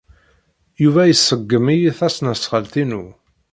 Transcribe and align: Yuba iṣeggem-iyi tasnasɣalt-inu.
Yuba 0.83 1.01
iṣeggem-iyi 1.07 1.91
tasnasɣalt-inu. 1.99 3.03